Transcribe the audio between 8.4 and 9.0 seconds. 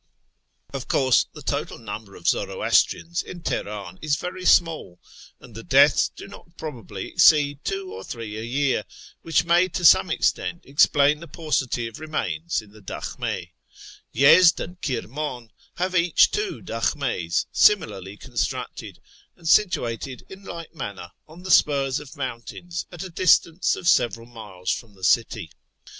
year,